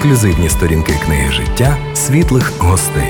[0.00, 3.06] ексклюзивні сторінки книги життя світлих гостей.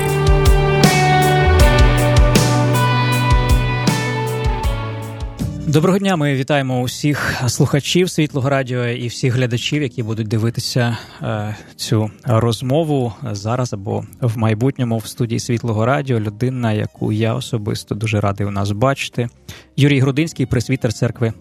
[5.67, 6.15] Доброго дня.
[6.15, 13.13] Ми вітаємо усіх слухачів світлого радіо і всіх глядачів, які будуть дивитися е, цю розмову
[13.31, 16.19] зараз або в майбутньому в студії світлого радіо.
[16.19, 19.29] Людина, яку я особисто дуже радий у нас бачити.
[19.77, 21.33] Юрій Грудинський, пресвітер церкви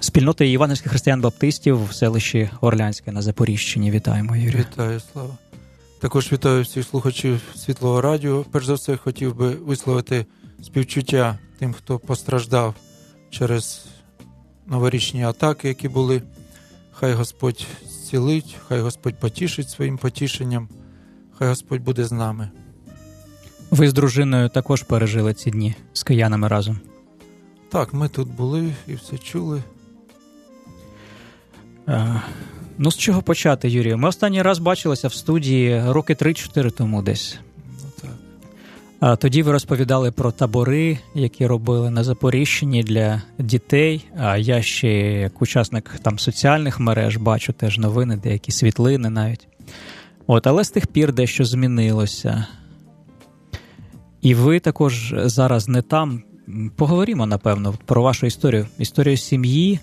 [0.00, 3.90] спільноти іванівських християн-баптистів в селищі Орлянське на Запоріжчині.
[3.90, 4.58] Вітаємо, Юрій.
[4.58, 5.36] Вітаю, слава.
[6.00, 8.44] Також вітаю всіх слухачів Світлого Радіо.
[8.50, 10.26] Перш за все, хотів би висловити
[10.62, 12.74] співчуття тим, хто постраждав
[13.30, 13.86] через
[14.66, 16.22] новорічні атаки, які були.
[16.92, 20.68] Хай Господь зцілить, хай Господь потішить своїм потішенням,
[21.38, 22.50] хай Господь буде з нами.
[23.70, 26.80] Ви з дружиною також пережили ці дні з киянами разом.
[27.74, 29.62] Так, ми тут були і все чули.
[31.88, 32.20] Е,
[32.78, 33.98] ну, з чого почати, Юрію?
[33.98, 37.38] Ми останній раз бачилися в студії роки 3-4 тому десь.
[37.56, 38.10] Ну, так.
[39.00, 44.04] А тоді ви розповідали про табори, які робили на Запоріжчині для дітей.
[44.16, 49.48] А я ще як учасник там соціальних мереж бачу теж новини, деякі світлини навіть.
[50.26, 52.46] От, але з тих пір дещо змінилося.
[54.20, 56.22] І ви також зараз не там.
[56.76, 58.66] Поговоримо, напевно, про вашу історію.
[58.78, 59.80] Історію сім'ї.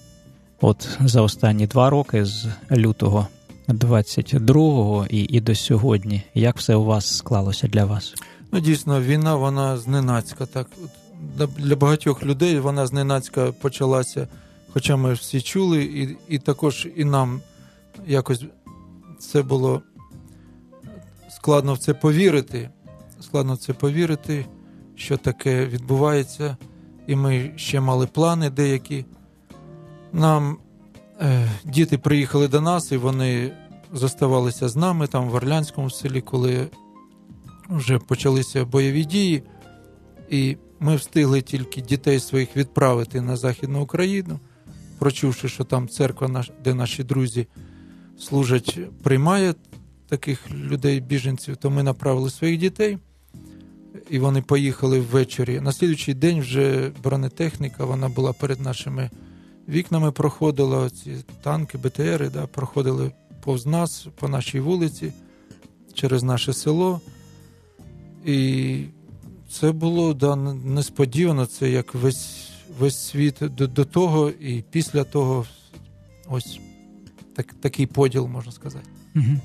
[0.61, 3.27] От за останні два роки з лютого
[3.67, 6.23] 22-го і і до сьогодні.
[6.33, 8.13] Як все у вас склалося для вас?
[8.51, 10.45] Ну, дійсно, війна, вона зненацька.
[10.45, 10.67] Так
[11.57, 14.27] для багатьох людей вона зненацька почалася.
[14.73, 17.41] Хоча ми всі чули, і і також і нам
[18.07, 18.43] якось
[19.19, 19.81] це було
[21.29, 22.69] складно в це повірити.
[23.19, 24.45] Складно в це повірити
[24.95, 26.57] що таке відбувається,
[27.07, 29.05] і ми ще мали плани деякі.
[30.13, 30.57] Нам
[31.21, 33.51] е, діти приїхали до нас, і вони
[33.93, 36.67] зоставалися з нами там в Орлянському селі, коли
[37.69, 39.43] вже почалися бойові дії,
[40.29, 44.39] і ми встигли тільки дітей своїх відправити на Західну Україну,
[44.99, 47.47] прочувши, що там церква, де наші друзі
[48.19, 49.55] служать, приймає
[50.07, 52.97] таких людей-біженців, то ми направили своїх дітей
[54.09, 55.59] і вони поїхали ввечері.
[55.59, 59.09] На слідуючий день вже бронетехніка, вона була перед нашими
[59.69, 63.11] вікнами, проходила ці танки, БТРи, да, проходили
[63.43, 65.13] повз нас по нашій вулиці,
[65.93, 67.01] через наше село.
[68.25, 68.77] І
[69.51, 75.45] це було да, несподівано, це як весь весь світ до, до того, і після того
[76.29, 76.59] ось
[77.35, 78.85] так, такий поділ, можна сказати.
[79.15, 79.39] Угу.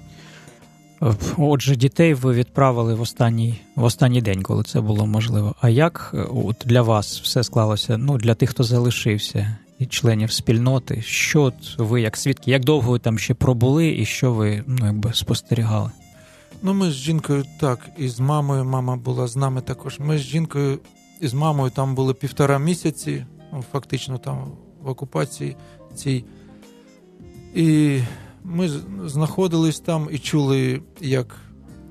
[1.37, 5.55] Отже, дітей ви відправили в останній в останній день, коли це було можливо.
[5.61, 7.97] А як от для вас все склалося?
[7.99, 12.93] Ну для тих, хто залишився, і членів спільноти, що от ви як свідки, як довго
[12.93, 15.91] ви там ще пробули, і що ви ну якби спостерігали?
[16.63, 18.65] Ну, ми з жінкою так, і з мамою.
[18.65, 19.99] Мама була з нами також.
[19.99, 20.79] Ми з жінкою
[21.21, 23.27] і з мамою там були півтора місяці,
[23.73, 24.53] фактично там
[24.83, 25.57] в окупації
[25.95, 26.25] цій.
[27.55, 28.01] І
[28.49, 28.71] ми
[29.07, 31.37] знаходились там і чули, як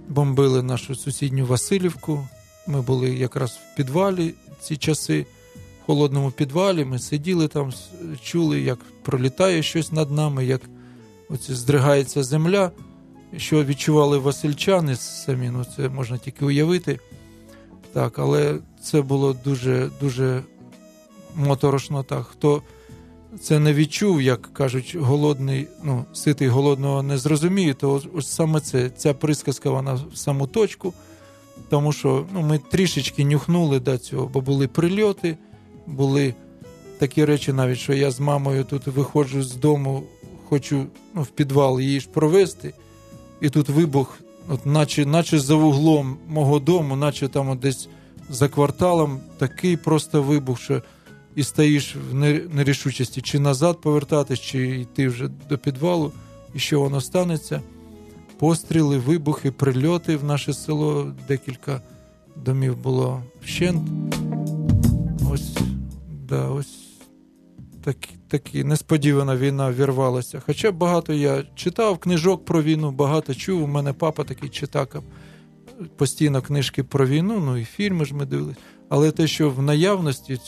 [0.07, 2.27] бомбили нашу сусідню Васильівку.
[2.67, 5.25] Ми були якраз в підвалі ці часи,
[5.81, 6.85] в холодному підвалі.
[6.85, 7.73] Ми сиділи там,
[8.21, 10.61] чули, як пролітає щось над нами, як
[11.29, 12.71] оце здригається земля.
[13.37, 16.99] Що відчували Васильчани самі, ну це можна тільки уявити.
[17.93, 20.43] Так, але це було дуже дуже
[21.35, 22.27] моторошно так.
[22.27, 22.61] Хто
[23.41, 28.89] це не відчув, як кажуть, голодний, ну, ситий голодного не зрозуміє, то ось саме це,
[28.89, 30.93] ця присказка вона в саму точку.
[31.69, 35.37] Тому що ну, ми трішечки нюхнули до цього, бо були прильоти,
[35.87, 36.33] були
[36.97, 40.03] такі речі, навіть що я з мамою тут виходжу з дому,
[40.49, 42.73] хочу ну, в підвал її ж провести,
[43.41, 44.19] і тут вибух,
[44.49, 47.89] от наче наче за вуглом мого дому, наче там от десь
[48.29, 50.81] за кварталом такий просто вибух, що
[51.35, 52.13] і стоїш в
[52.55, 56.11] нерішучості, чи назад повертатись, чи йти вже до підвалу,
[56.53, 57.61] і що воно станеться.
[58.39, 61.81] Постріли, вибухи, прильоти в наше село, декілька
[62.35, 63.81] домів було вщент.
[65.31, 65.57] Ось,
[66.29, 66.77] да, ось
[67.83, 67.97] так,
[68.27, 70.41] такі несподівана війна вірвалася.
[70.45, 73.63] Хоча багато я читав книжок про війну, багато чув.
[73.63, 74.97] У мене папа такий читак,
[75.95, 78.57] постійно книжки про війну, ну і фільми ж ми дивились.
[78.89, 80.39] Але те, що в наявності,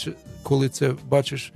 [0.44, 1.54] коли це бачиш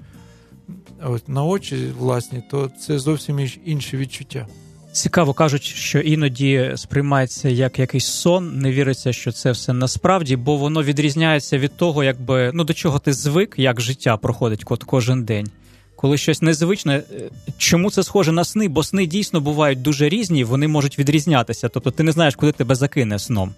[1.03, 4.47] от, на очі власні, то це зовсім інше відчуття.
[4.91, 10.57] Цікаво кажуть, що іноді сприймається як якийсь сон, не віриться, що це все насправді, бо
[10.57, 15.47] воно відрізняється від того, якби ну до чого ти звик, як життя проходить кожен день.
[15.95, 16.95] коли щось незвичне.
[16.95, 18.67] Е, чому це схоже на сни?
[18.67, 21.69] Бо сни дійсно бувають дуже різні, вони можуть відрізнятися.
[21.69, 23.53] Тобто ти не знаєш, куди тебе закине сном.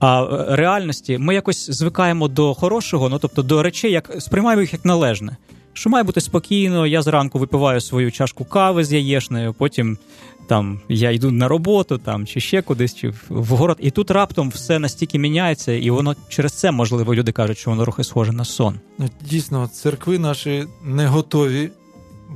[0.00, 4.84] А реальності ми якось звикаємо до хорошого, ну тобто до речей, як сприймаємо їх як
[4.84, 5.36] належне.
[5.72, 9.98] Що має бути спокійно, я зранку випиваю свою чашку кави з яєшнею, потім
[10.46, 13.76] там я йду на роботу там чи ще кудись, чи в город.
[13.80, 17.82] І тут раптом все настільки міняється, і воно через це можливо люди кажуть, що воно
[17.82, 18.80] трохи схоже на сон.
[18.98, 21.70] Ну, Дійсно, церкви наші не готові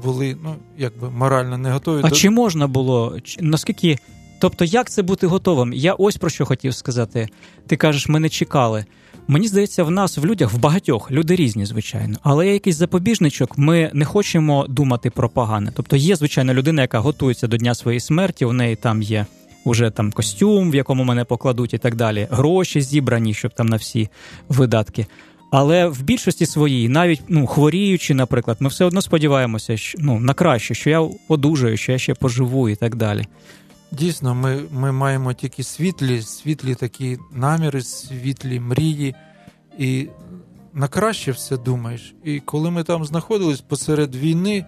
[0.04, 2.00] були, ну якби морально не готові.
[2.04, 2.14] А до...
[2.14, 3.98] чи можна було наскільки?
[4.40, 5.72] Тобто, як це бути готовим?
[5.72, 7.28] Я ось про що хотів сказати.
[7.66, 8.84] Ти кажеш, ми не чекали.
[9.28, 13.58] Мені здається, в нас в людях в багатьох люди різні, звичайно, але є якийсь запобіжничок.
[13.58, 15.72] Ми не хочемо думати про погане.
[15.76, 18.44] Тобто є звичайно людина, яка готується до дня своєї смерті.
[18.44, 19.26] У неї там є
[19.64, 22.28] уже там костюм, в якому мене покладуть, і так далі.
[22.30, 24.08] Гроші зібрані, щоб там на всі
[24.48, 25.06] видатки.
[25.50, 30.34] Але в більшості своїй, навіть ну хворіючи, наприклад, ми все одно сподіваємося, що ну на
[30.34, 33.26] краще, що я одужаю, що я ще поживу, і так далі.
[33.92, 39.14] Дійсно, ми ми маємо тільки світлі, світлі такі наміри, світлі мрії,
[39.78, 40.08] і
[40.74, 42.14] на краще все думаєш.
[42.24, 44.66] І коли ми там знаходились посеред війни,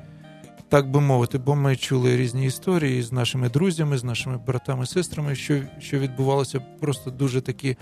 [0.68, 5.34] так би мовити, бо ми чули різні історії з нашими друзями, з нашими братами сестрами,
[5.34, 7.76] що що відбувалося просто дуже такі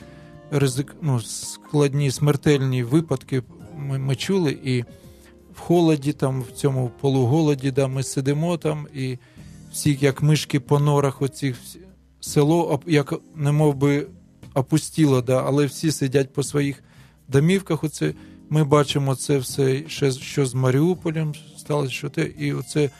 [0.50, 3.42] ризик, ну, складні смертельні випадки.
[3.76, 4.82] Ми ми чули, і
[5.54, 9.18] в холоді, там, в цьому полуголоді, да, ми сидимо там і
[9.78, 11.54] всі, як мишки по норах, оці
[12.20, 14.06] село, як не мов би
[14.54, 16.82] опустіло, да, але всі сидять по своїх
[17.28, 17.84] домівках.
[17.84, 18.14] Оце
[18.50, 22.90] Ми бачимо це все, ще, що з Маріуполем сталося, що те, і оце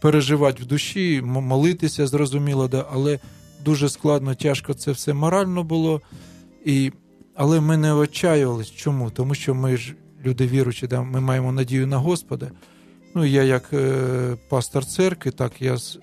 [0.00, 3.18] переживати в душі, молитися, зрозуміло, да, але
[3.64, 6.00] дуже складно, тяжко це все морально було.
[6.64, 6.92] І,
[7.34, 8.70] Але ми не отчаювались.
[8.70, 9.10] Чому?
[9.10, 9.94] Тому що ми ж
[10.24, 12.50] люди віруючі, да, ми маємо надію на Господа.
[13.14, 16.00] Ну, я як е, пастор церкви, так я з е,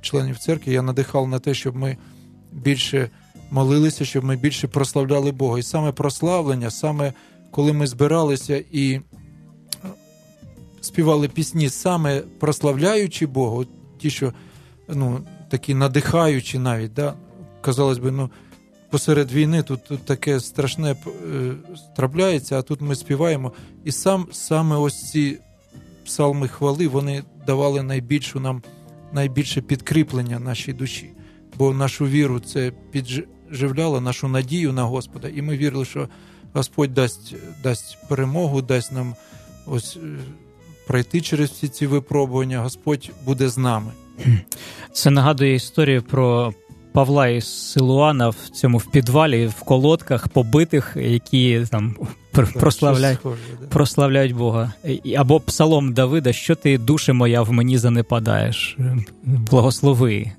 [0.00, 1.96] членів церкви, я надихав на те, щоб ми
[2.52, 3.10] більше
[3.50, 5.58] молилися, щоб ми більше прославляли Бога.
[5.58, 7.12] І саме прославлення, саме
[7.50, 9.00] коли ми збиралися і е,
[10.80, 13.64] співали пісні, саме прославляючи Бога,
[13.98, 14.32] ті, що
[14.88, 15.20] ну,
[15.50, 17.14] такі надихаючі навіть, да,
[17.60, 18.30] казалось би, ну.
[18.90, 20.96] Посеред війни тут тут таке страшне е,
[21.96, 23.52] трапляється, а тут ми співаємо.
[23.84, 25.38] І сам саме ось ці
[26.08, 28.62] псалми хвали вони давали найбільшу нам
[29.12, 31.10] найбільше підкріплення нашій душі,
[31.58, 36.08] бо нашу віру це підживляло, нашу надію на Господа, і ми вірили, що
[36.52, 39.14] Господь дасть дасть перемогу, дасть нам
[39.66, 40.18] ось е,
[40.86, 42.60] пройти через всі ці випробування.
[42.60, 43.92] Господь буде з нами.
[44.92, 46.54] Це нагадує історію про
[46.92, 51.96] Павла із Силуана в цьому в підвалі, в колодках побитих, які там
[52.54, 53.66] прославляють схоже, да.
[53.66, 54.72] прославляють Бога.
[55.16, 58.76] Або псалом Давида, що ти, душе моя, в мені занепадаєш.
[59.24, 60.32] Благослови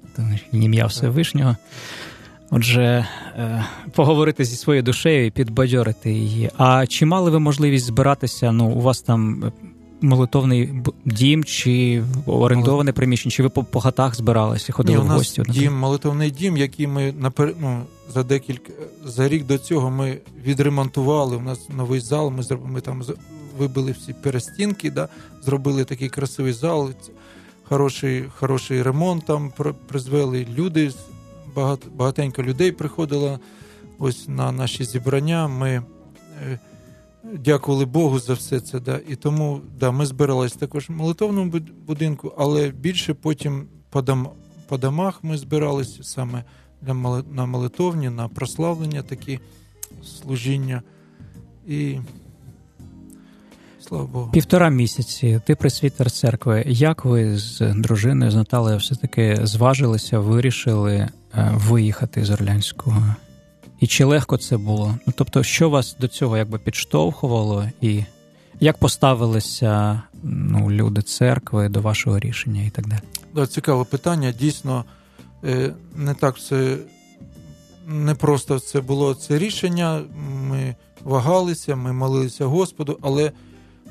[0.52, 1.56] ім'я Всевишнього.
[2.52, 3.06] Отже,
[3.38, 6.50] е, поговорити зі своєю душею і підбадьорити її.
[6.58, 8.52] А чи мали ви можливість збиратися?
[8.52, 9.52] Ну, у вас там
[10.02, 10.74] молитовний
[11.06, 13.32] дім чи орендоване приміщення?
[13.32, 14.74] Чи ви по, по хатах збиралися?
[14.74, 15.44] Ходили Ні, в гості?
[15.50, 17.54] Дім, молитовний дім, який ми напер...
[17.60, 17.82] ну,
[18.14, 18.74] за декілька
[19.06, 21.38] за рік до цього ми відремонтували.
[21.38, 22.32] У нас новий зал.
[22.32, 23.04] Ми зробили ми там
[23.58, 25.08] вибили всі перестінки, да,
[25.42, 26.92] зробили такий красивий зал.
[27.64, 29.52] Хороший хороший ремонт там
[29.88, 30.92] призвели люди.
[31.56, 33.40] Багато, багатенько людей приходило
[34.00, 35.48] ось на наші зібрання.
[35.48, 36.60] Ми е,
[37.24, 38.80] дякували Богу за все це.
[38.80, 39.00] Да.
[39.08, 41.52] І тому да, ми збиралися також в молитовному
[41.88, 44.30] будинку, але більше потім по, дом,
[44.68, 46.44] по домах ми збиралися саме
[46.82, 49.40] для на молитовні, на прославлення такі
[50.04, 50.82] служіння.
[51.68, 51.98] І
[53.88, 54.32] слава Богу.
[54.32, 56.64] Півтора місяці ти присвітер церкви.
[56.68, 61.10] Як ви з дружиною з Наталею все-таки зважилися, вирішили е,
[61.56, 63.16] виїхати з Орлянського?
[63.80, 64.98] І чи легко це було?
[65.08, 68.04] Ну тобто, що вас до цього якби підштовхувало, і
[68.60, 73.02] як поставилися ну, люди церкви до вашого рішення і так далі?
[73.36, 74.32] Да, цікаве питання.
[74.32, 74.86] Дійсно,
[75.44, 76.78] е, не так все
[77.88, 80.02] не просто це було це рішення.
[80.50, 83.32] Ми вагалися, ми молилися Господу, але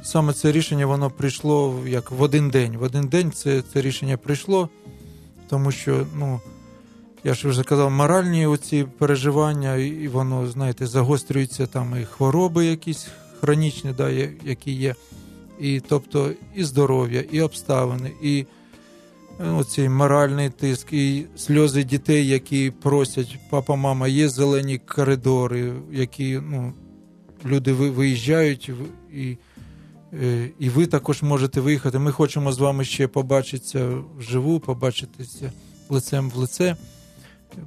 [0.03, 2.77] саме це рішення воно прийшло як в один день.
[2.77, 4.69] В один день це, це рішення прийшло,
[5.49, 6.41] тому що, ну
[7.29, 13.09] я ж вже казав, моральні оці переживання, і воно, знаєте, загострюються там і хвороби якісь
[13.41, 14.11] хронічні, да,
[14.45, 14.95] які є.
[15.61, 18.45] І тобто і здоров'я, і обставини, і
[19.41, 26.41] ну, оцей моральний тиск, і сльози дітей, які просять, папа, мама, є зелені коридори, які
[26.51, 26.73] ну,
[27.45, 28.71] люди виїжджають
[29.15, 29.37] і
[30.13, 31.99] Е, і ви також можете виїхати.
[31.99, 35.53] Ми хочемо з вами ще побачитися вживу, побачитися
[35.89, 36.77] лицем в лице.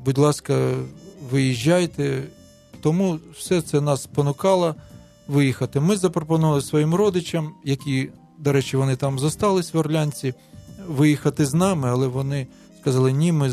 [0.06, 0.74] Будь ласка,
[1.32, 2.24] виїжджайте.
[2.82, 4.76] Тому все це нас спонукало
[5.28, 5.80] виїхати.
[5.80, 8.10] Ми запропонували своїм родичам, які,
[8.40, 10.34] до речі, вони там зостались в Орлянці,
[10.88, 12.48] виїхати з нами, але вони
[12.82, 13.50] сказали, ні, ми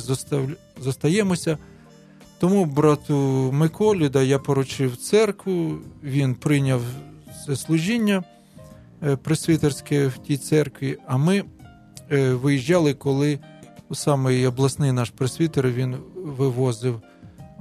[0.80, 1.58] зостаємося.
[2.38, 3.16] Тому брату
[3.52, 6.82] Миколі да, я поручив церкву, він прийняв
[7.46, 8.22] це служіння
[9.02, 11.44] е, пресвітерське в тій церкві, а ми
[12.12, 13.38] е, виїжджали, коли
[13.92, 17.00] саме обласний наш пресвітер він вивозив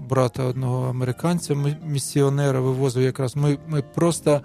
[0.10, 1.56] брата одного американця,
[1.86, 3.36] місіонера вивозив якраз.
[3.36, 4.42] Ми, Ми просто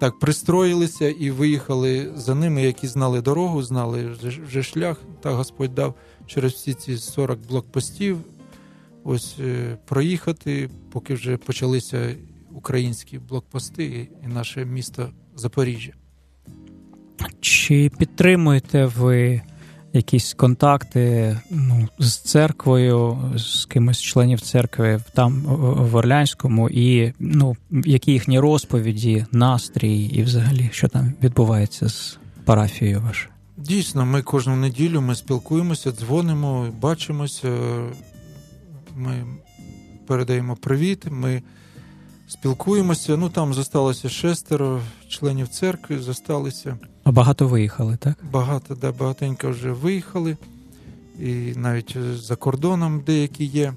[0.00, 4.10] так пристроїлися і виїхали за ними, які знали дорогу, знали
[4.46, 5.00] вже шлях.
[5.20, 5.94] Та Господь дав
[6.26, 8.18] через всі ці 40 блокпостів.
[9.04, 12.14] Ось е, проїхати, поки вже почалися
[12.52, 15.92] українські блокпости і наше місто Запоріжжя.
[17.40, 19.42] Чи підтримуєте ви
[19.92, 25.42] якісь контакти ну, з церквою, з кимось з членів церкви там
[25.90, 33.00] в Орлянському, і ну, які їхні розповіді, настрій, і взагалі, що там відбувається з парафією
[33.00, 33.32] вашою?
[33.56, 37.48] Дійсно, ми кожну неділю ми спілкуємося, дзвонимо, бачимося,
[38.96, 39.24] ми
[40.06, 41.06] передаємо привіт.
[41.10, 41.42] ми
[42.30, 43.16] спілкуємося.
[43.16, 46.78] Ну там зосталося шестеро членів церкви, зосталися.
[47.10, 48.14] А багато виїхали, так?
[48.32, 50.36] Багато, да, багатенько вже виїхали,
[51.20, 53.72] і навіть за кордоном деякі є.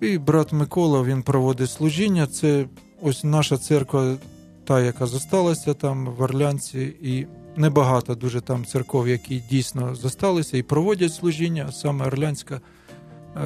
[0.00, 2.26] І брат Микола він проводить служіння.
[2.26, 2.64] Це
[3.02, 4.16] ось наша церква,
[4.64, 7.26] та, яка зосталася там в Орлянці, і
[7.56, 11.72] небагато дуже там церков, які дійсно зосталися і проводять служіння.
[11.72, 12.60] Саме Орлянська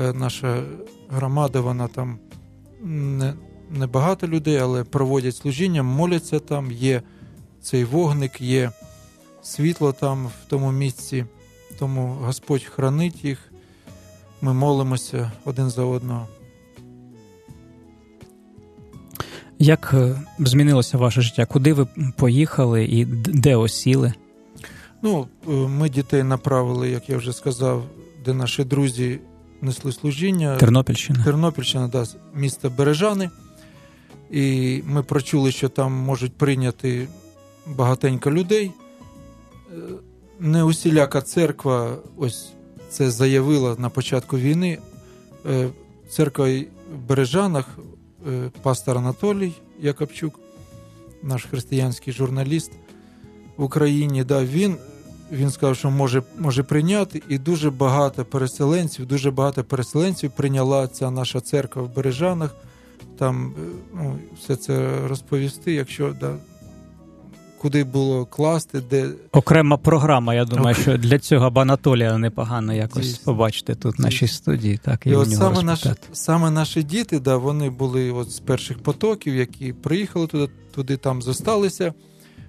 [0.01, 0.63] е, наша
[1.09, 2.19] громада, вона там
[2.83, 3.35] не,
[3.71, 7.03] небагато людей, але проводять служіння, моляться там, є
[7.67, 8.71] цей вогник, є
[9.43, 11.25] світло там в тому місці,
[11.79, 13.39] тому Господь хранить їх.
[14.41, 16.29] Ми молимося один за одного.
[19.59, 21.47] Як е, змінилося ваше життя?
[21.47, 24.13] Куди ви поїхали і де осіли?
[25.03, 27.85] Ну, е, ми дітей направили, як я вже сказав,
[28.25, 29.19] де наші друзі
[29.61, 30.57] несли служіння.
[30.57, 31.25] Тернопільщина.
[31.25, 32.05] Тернопільщина, да,
[32.35, 33.31] місто Бережани.
[34.31, 37.09] І ми прочули, що там можуть прийняти
[37.67, 38.73] багатенько людей.
[39.73, 39.77] Е,
[40.41, 42.53] не усіляка церква ось
[42.91, 44.79] це заявила на початку війни.
[45.47, 45.69] Е,
[46.11, 46.47] церква
[46.95, 47.79] в Бережанах,
[48.29, 50.41] е, пастор Анатолій Якобчук,
[51.23, 52.73] наш християнський журналіст
[53.57, 54.77] в Україні, да, він
[55.33, 61.11] він сказав, що може може прийняти, і дуже багато переселенців, дуже багато переселенців прийняла ця
[61.11, 62.55] наша церква в Бережанах
[63.19, 63.55] там
[63.95, 66.37] ну, все це розповісти, якщо да,
[67.67, 69.09] куди було класти, де.
[69.33, 70.83] Окрема програма, я думаю, Ок...
[70.83, 73.25] що для цього б Анатолія непогано якось Дійсно.
[73.25, 74.79] побачити тут в нашій студії.
[74.85, 78.79] Так, і, і от саме наші, саме наші діти, да, вони були от з перших
[78.79, 81.95] потоків, які приїхали туди, туди там зосталися.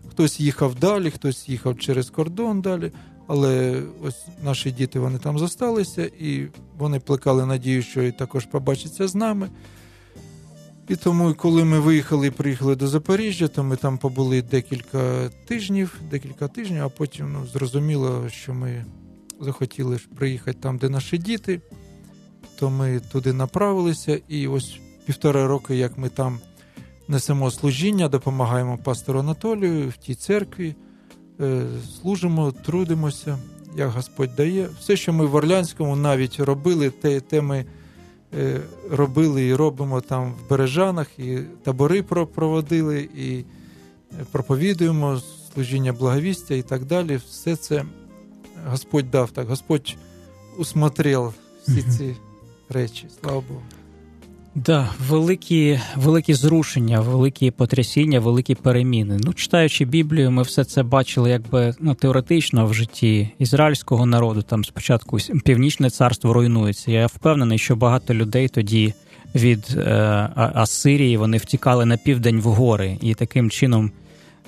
[0.10, 2.92] Хтось їхав далі, хтось їхав через кордон далі.
[3.28, 6.48] Але ось наші діти вони там зосталися, і
[6.78, 9.50] вони плекали надію, що і також побачаться з нами.
[10.88, 16.02] І тому, коли ми виїхали і приїхали до Запоріжжя, то ми там побули декілька тижнів,
[16.12, 18.86] декілька тижнів, а потім ну, зрозуміло, що ми
[19.40, 21.62] захотіли приїхати там, де наші діти,
[22.60, 26.40] то ми туди направилися, і ось півтора роки, як ми там
[27.08, 30.76] несемо служіння, допомагаємо пастору Анатолію в тій церкві,
[31.40, 31.64] е,
[32.02, 33.40] служимо, трудимося,
[33.76, 34.70] як Господь дає.
[34.80, 37.66] Все, що ми в Орлянському навіть робили, те, те ми.
[38.34, 43.44] Е, робили і робимо там в Бережанах, і табори проводили, і
[44.32, 45.22] проповідуємо
[45.54, 47.16] служіння благовістя і так далі.
[47.16, 47.86] Все це
[48.66, 49.48] Господь дав так.
[49.48, 49.96] Господь
[50.58, 52.16] усмотрел всі ці
[52.70, 53.08] речі.
[53.22, 53.62] Слава Богу.
[54.66, 59.18] Да, великі великі зрушення, великі потрясіння, великі переміни.
[59.24, 64.42] Ну, читаючи Біблію, ми все це бачили якби ну, теоретично в житті ізраїльського народу.
[64.42, 66.92] Там спочатку північне царство руйнується.
[66.92, 68.94] Я впевнений, що багато людей тоді
[69.36, 69.92] від е,
[70.36, 73.92] Асирії вони втікали на південь в гори і таким чином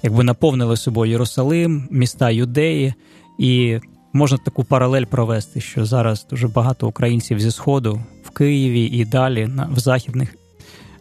[0.03, 2.93] якби наповнили собою Єрусалим, міста Юдеї.
[3.39, 3.79] І
[4.13, 9.49] можна таку паралель провести, що зараз дуже багато українців зі Сходу в Києві і далі
[9.71, 10.35] в західних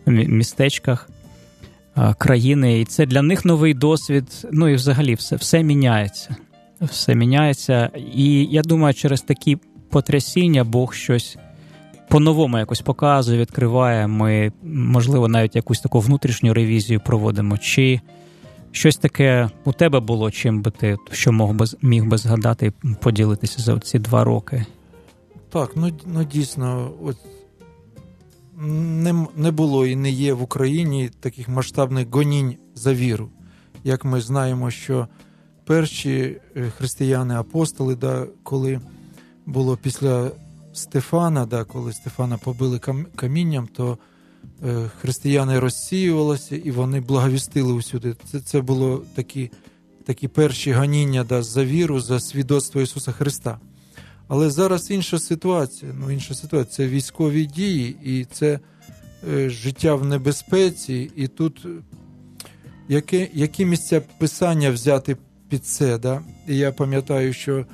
[0.07, 1.09] містечках
[2.19, 2.81] країни.
[2.81, 4.47] І це для них новий досвід.
[4.53, 6.37] Ну і взагалі все, все міняється.
[6.81, 7.91] Все міняється.
[8.15, 9.59] І я думаю, через такі
[9.91, 11.37] потрясіння Бог щось.
[12.09, 14.07] По-новому якось показує, відкриває.
[14.07, 18.01] Ми, можливо, навіть якусь таку внутрішню ревізію проводимо, чи
[18.73, 22.89] щось таке у тебе було, чим би ти що мог би міг би згадати і
[23.01, 24.67] поділитися за ці два роки?
[25.51, 27.17] Так, ну ну дійсно, от
[28.67, 33.31] не, не було і не є в Україні таких масштабних гонінь за віру.
[33.85, 35.09] Як ми знаємо, що
[35.65, 38.81] перші е, християни-апостоли, да, коли
[39.47, 40.31] було після
[40.73, 42.79] Стефана, да, коли Стефана побили
[43.17, 43.99] камінням, то
[44.65, 48.17] е, християни розсіювалися і вони благовістили усюди.
[48.33, 49.51] Це це було такі
[50.05, 53.59] такі перші ганіння да, за віру, за свідоцтво Ісуса Христа.
[54.29, 55.93] Але зараз інша ситуація.
[56.01, 58.61] Ну, інша ситуація це військові дії, і це
[59.29, 61.11] е, життя в небезпеці.
[61.17, 61.67] І тут
[62.89, 65.17] яке, які місця писання взяти
[65.49, 65.99] під це?
[65.99, 66.23] Да?
[66.49, 67.67] І я пам'ятаю, що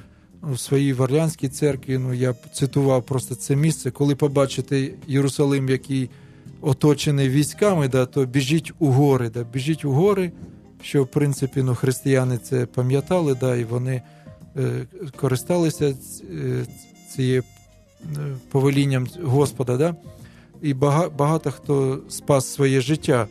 [0.42, 6.10] в своїй Варлянській церкві ну, я цитував просто це місце, коли побачите Єрусалим, який
[6.60, 10.32] оточений військами, да, то біжіть у гори, да, біжіть у гори,
[10.82, 14.02] що в принципі ну, християни це пам'ятали, да, і вони.
[14.56, 15.94] Е, користалися
[16.32, 16.66] е,
[17.14, 17.42] цією
[18.02, 19.96] е, повелінням Господа, да?
[20.62, 23.26] і багато хто спас своє життя.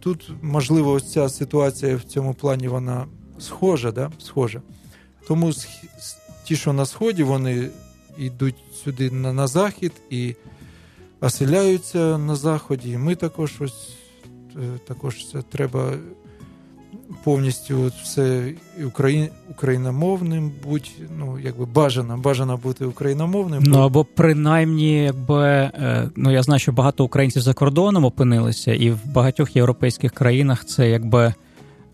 [0.00, 3.06] Тут, можливо, ця ситуація в цьому плані вона
[3.38, 3.92] схожа.
[3.92, 4.10] да?
[4.18, 4.62] схожа.
[5.28, 5.52] Тому
[6.44, 7.70] ті, що на сході, вони
[8.18, 10.34] йдуть сюди на, на захід і
[11.20, 12.90] оселяються на заході.
[12.90, 13.96] І Ми також ось
[14.86, 15.92] також це треба
[17.24, 18.52] повністю от все
[18.86, 19.30] Украї...
[19.50, 23.62] україномовним, будь ну якби бажано, бажано бути україномовним.
[23.62, 28.90] Ну або принаймні, якби е, ну я знаю, що багато українців за кордоном опинилися, і
[28.90, 31.34] в багатьох європейських країнах це якби.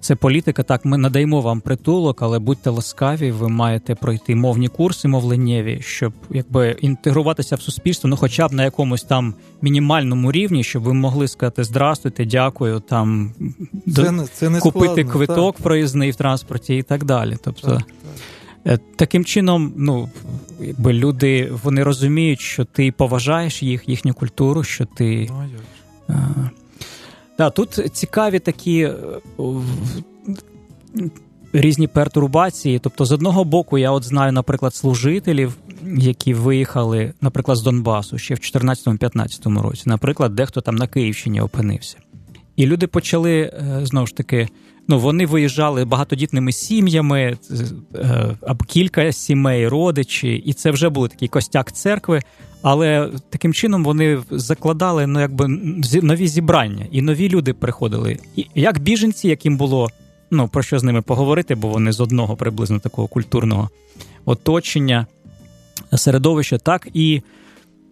[0.00, 0.62] Це політика.
[0.62, 6.12] Так, ми надаємо вам притулок, але будьте ласкаві, ви маєте пройти мовні курси мовленнєві, щоб
[6.30, 11.28] якби інтегруватися в суспільство, ну хоча б на якомусь там мінімальному рівні, щоб ви могли
[11.28, 13.32] сказати Здрастуйте, дякую, там
[13.94, 15.64] це, до, це не купити складно, квиток так.
[15.64, 17.36] проїзний в транспорті і так далі.
[17.44, 17.86] Тобто так, так.
[18.66, 20.08] Е, таким чином, ну
[20.60, 25.30] якби люди вони розуміють, що ти поважаєш їх, їхню культуру, що ти.
[26.08, 26.50] Ну,
[27.38, 28.94] Да, Тут цікаві такі е,
[31.52, 32.78] різні пертурбації.
[32.78, 35.56] Тобто, з одного боку, я от знаю, наприклад, служителів,
[35.98, 39.82] які виїхали, наприклад, з Донбасу ще в 2014-2015 році.
[39.86, 41.96] Наприклад, дехто там на Київщині опинився.
[42.56, 44.48] І люди почали е, знову ж таки.
[44.88, 47.36] Ну, вони виїжджали багатодітними сім'ями,
[47.94, 52.22] е, або кілька сімей, родичі, і це вже був такий костяк церкви.
[52.62, 55.48] Але таким чином вони закладали ну, якби
[56.02, 58.18] нові зібрання, і нові люди приходили.
[58.36, 59.88] І як біженці, яким було
[60.30, 63.70] ну про що з ними поговорити, бо вони з одного приблизно такого культурного
[64.24, 65.06] оточення,
[65.96, 67.22] середовища, так і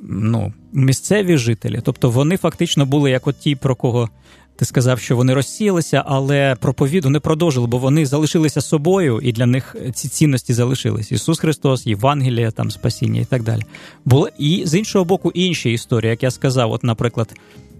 [0.00, 1.80] ну, місцеві жителі.
[1.84, 4.08] Тобто вони фактично були як от ті, про кого
[4.56, 9.46] ти сказав, що вони розсіялися, але проповіду не продовжили, бо вони залишилися собою, і для
[9.46, 11.12] них ці цінності залишились.
[11.12, 13.62] Ісус Христос, Євангелія, там спасіння і так далі.
[14.04, 17.34] Було і з іншого боку, інші історії, як я сказав, от, наприклад,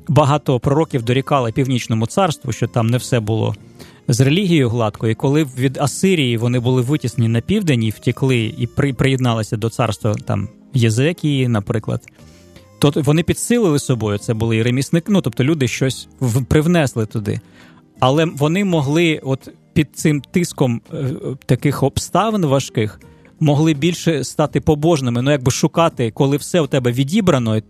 [0.09, 3.55] багато пророків дорікали північному царству, що там не все було
[4.09, 8.67] з релігією гладко, і коли від Асирії вони були витіснені на південь і втекли і
[8.93, 12.03] приєдналися до царства там Єзекії, наприклад
[12.79, 14.19] то вони підсилили собою.
[14.19, 16.09] Це були і ремісники, ну тобто люди щось
[16.49, 17.41] привнесли туди.
[18.01, 21.05] Але вони могли, от під цим тиском е,
[21.47, 23.01] таких обставин важких,
[23.41, 27.63] могли більше стати побожними, ну якби шукати, коли все у тебе відібрано,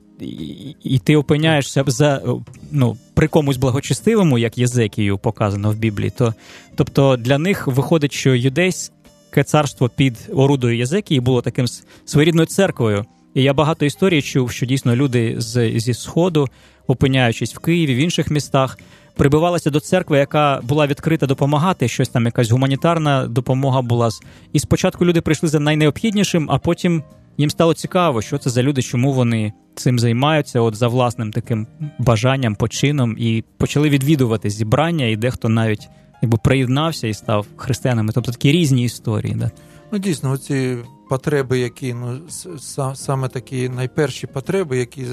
[0.83, 2.23] і, ти опиняєшся за
[2.71, 6.13] ну, при комусь благочестивому, як Єзекію показано в Біблії.
[6.19, 6.35] То,
[6.75, 11.67] Тобто для них виходить, що юдейське царство під орудою Єзекії було таким
[12.05, 13.05] своєрідною церквою.
[13.37, 16.49] І я багато історій чув, що дійсно люди з, зі Сходу,
[16.87, 18.79] опиняючись в Києві, в інших містах,
[19.17, 21.89] прибивалися до церкви, яка була відкрита допомагати.
[21.89, 24.09] Щось там, якась гуманітарна допомога була.
[24.53, 27.03] І спочатку люди прийшли за найнеобхіднішим, а потім
[27.39, 31.67] їм стало цікаво, що це за люди, чому вони цим займаються, от за власним таким
[31.99, 35.89] бажанням, почином, і почали відвідувати зібрання, і дехто навіть
[36.23, 38.13] якби приєднався і став християнами.
[38.15, 39.35] Тобто такі різні історії.
[39.35, 39.51] Да?
[39.93, 40.77] Ну, дійсно, оці
[41.09, 42.21] потреби, які ну,
[42.95, 45.07] саме такі найперші потреби, які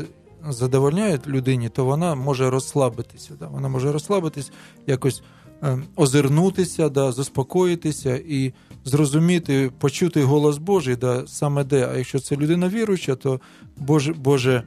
[0.49, 3.33] задовольняють людині, то вона може розслабитися.
[3.39, 3.47] Да?
[3.47, 4.51] Вона може розслабитись,
[4.87, 5.23] якось
[5.63, 8.53] е, озирнутися, да, заспокоїтися і
[8.85, 11.87] зрозуміти, почути голос Божий, да, саме де.
[11.93, 13.39] А якщо це людина віруюча, то
[13.77, 14.63] Боже, Боже,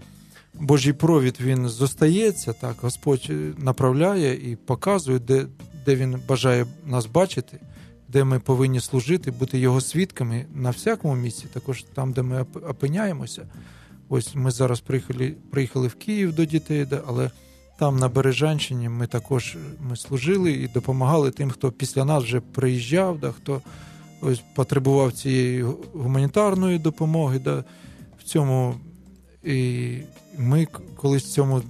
[0.55, 5.47] Божий провід він зостається, так, Господь направляє і показує, де,
[5.87, 7.59] де він бажає нас бачити
[8.09, 13.47] де ми повинні служити, бути його свідками на всякому місці, також там, де ми опиняємося.
[14.09, 17.31] Ось ми зараз приїхали приїхали в Київ до дітей, але
[17.79, 23.19] там на Бережанщині ми також ми служили і допомагали тим, хто після нас вже приїжджав,
[23.19, 23.62] да, хто
[24.21, 25.62] ось потребував цієї
[25.95, 27.38] гуманітарної допомоги.
[27.38, 27.64] Да,
[28.19, 28.75] В цьому
[29.45, 29.99] і
[30.38, 30.66] ми
[30.97, 31.62] колись в цьому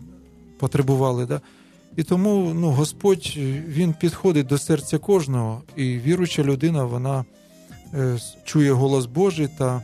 [0.59, 1.27] потребували.
[1.27, 1.41] Да.
[1.97, 3.33] І тому ну, Господь
[3.69, 7.25] він підходить до серця кожного, і віруюча людина, вона
[7.95, 9.83] е, чує голос Божий та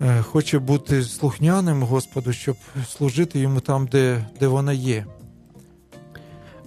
[0.00, 2.56] е, хоче бути слухняним Господу, щоб
[2.88, 5.06] служити йому там, де, де вона є.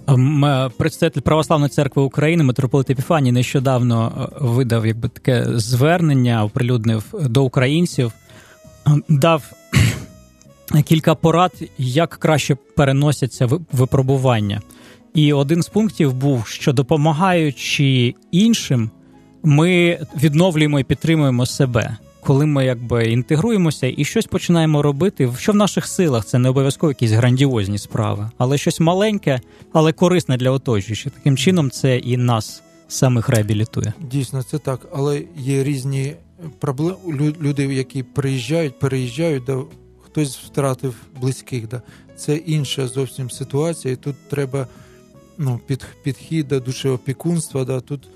[0.09, 8.11] Е, представитель Православної церкви України митрополит Епіфаній нещодавно видав якби таке звернення, оприлюднив до українців,
[9.09, 9.51] дав
[10.85, 14.61] кілька порад, як краще переносяться випробування.
[15.13, 18.89] І один з пунктів був, що допомагаючи іншим,
[19.43, 21.97] ми відновлюємо і підтримуємо себе.
[22.21, 26.91] Коли ми якби інтегруємося і щось починаємо робити, що в наших силах це не обов'язково
[26.91, 29.41] якісь грандіозні справи, але щось маленьке,
[29.73, 31.13] але корисне для оточуючих.
[31.13, 33.93] Таким чином, це і нас самих реабілітує.
[34.11, 36.13] Дійсно, це так, але є різні
[36.59, 36.95] проблеми.
[37.41, 39.57] Люди, які приїжджають, переїжджають, да,
[40.17, 41.67] хтось втратив близьких.
[41.67, 41.81] Да.
[42.15, 43.93] Це інша зовсім ситуація.
[43.93, 44.67] і Тут треба
[45.37, 47.65] ну, під, підхід до душеопікунства.
[47.65, 47.79] Да.
[47.79, 48.07] Тут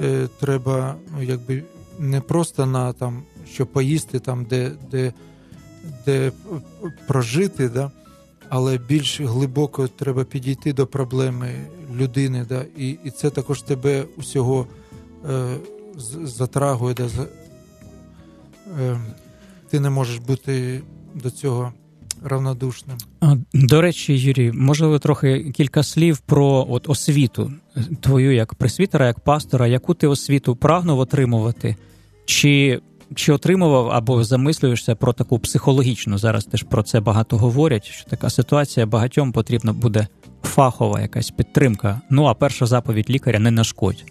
[0.00, 1.62] е, треба ну, якби
[1.98, 5.12] не просто на там, що поїсти, там, де де,
[6.06, 6.32] де
[7.08, 7.90] прожити, да,
[8.48, 11.54] але більш глибоко треба підійти до проблеми
[11.94, 12.46] людини.
[12.48, 14.66] Да, І і це також тебе усього
[15.30, 15.56] е,
[16.24, 16.94] затрагує.
[16.94, 17.08] Да,
[18.80, 19.00] е,
[19.70, 20.82] Ти не можеш бути
[21.14, 21.72] до цього
[22.22, 22.96] равнодушним.
[23.54, 27.52] До речі, Юрій, можливо, трохи кілька слів про от освіту
[28.00, 31.76] твою як пресвітера, як пастора, яку ти освіту прагнув отримувати,
[32.24, 32.80] чи
[33.14, 36.18] чи отримував або замислюєшся про таку психологічну?
[36.18, 37.84] Зараз теж про це багато говорять.
[37.84, 40.06] Що така ситуація багатьом потрібна буде
[40.42, 42.00] фахова якась підтримка.
[42.10, 44.04] Ну а перша заповідь лікаря не нашкодь.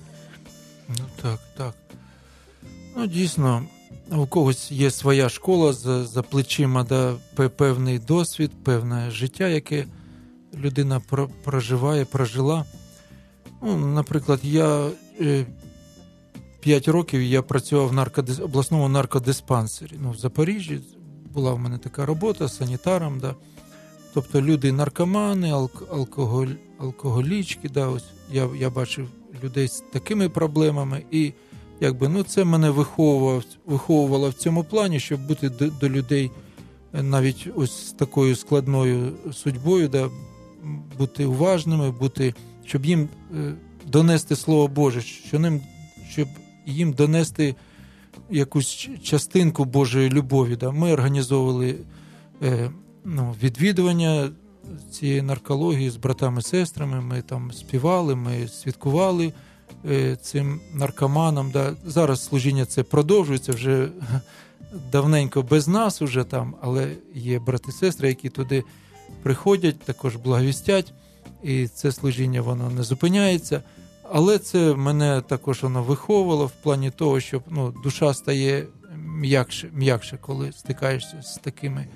[0.89, 1.73] Ну так, так.
[2.97, 3.63] Ну, дійсно,
[4.21, 7.15] у когось є своя школа за за плечима, да,
[7.49, 9.86] певний досвід, певне життя, яке
[10.56, 11.02] людина
[11.43, 12.65] проживає, прожила.
[13.62, 14.89] Ну, Наприклад, я
[16.60, 18.39] 5 е, років я працював в наркодис...
[18.39, 19.93] обласному наркодиспансері.
[20.02, 20.80] Ну, В Запоріжжі
[21.34, 23.19] була в мене така робота санітаром.
[23.19, 23.36] Да.
[24.13, 25.52] Тобто люди наркомани,
[25.91, 27.69] алкоголь, алкоголічки.
[27.69, 29.10] Да, ось Я я бачив
[29.43, 31.04] людей з такими проблемами.
[31.12, 31.34] і
[31.84, 36.32] якби ну це мене виховував, виховувало в цьому плані, щоб бути до, до людей
[36.93, 40.10] е, навіть ось з такою складною судьбою, да,
[40.98, 42.34] бути уважними, бути,
[42.65, 43.54] щоб їм е,
[43.86, 45.62] донести слово Боже, що ним,
[46.10, 46.28] щоб
[46.65, 47.56] їм донести
[48.30, 50.56] якусь частинку Божої любові.
[50.56, 50.72] Да.
[50.72, 51.76] Ми організовували
[52.43, 52.72] е,
[53.06, 54.30] ну, відвідування
[54.91, 57.02] цієї наркології з братами-сестрами.
[57.02, 59.34] Ми там співали, ми святкували.
[59.89, 61.52] Е, цим наркоманам.
[61.52, 61.76] Да.
[61.86, 63.89] Зараз служіння це продовжується вже
[64.91, 68.63] давненько без нас, уже там, але є брати і сестри, які туди
[69.23, 70.93] приходять, також благовістять,
[71.43, 73.62] і це служіння воно не зупиняється.
[74.12, 80.17] Але це мене також воно виховувало в плані того, що ну, душа стає м'якше, м'якше,
[80.21, 81.88] коли стикаєшся з такими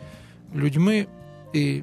[0.56, 1.06] людьми.
[1.54, 1.82] І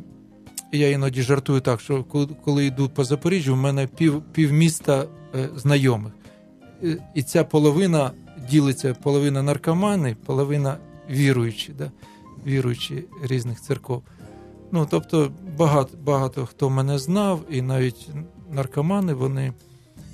[0.73, 2.05] я іноді жартую так, що
[2.45, 5.24] коли йду по Запоріжжю, в мене пів півміста Е,
[5.57, 6.13] знайомих.
[7.15, 8.11] І ця половина
[8.51, 10.77] ділиться половина наркомани, половина
[11.11, 11.91] віруючі, да?
[12.47, 14.03] віруючі різних церков.
[14.73, 18.09] Ну, Тобто багато багато хто мене знав, і навіть
[18.51, 19.53] наркомани вони